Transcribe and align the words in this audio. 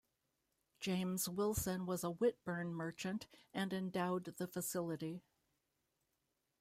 James 0.79 1.29
Wilson 1.29 1.85
was 1.85 2.03
a 2.03 2.09
Whitburn 2.09 2.73
merchant 2.73 3.27
and 3.53 3.71
endowed 3.71 4.23
the 4.23 4.47
facility. 4.47 5.21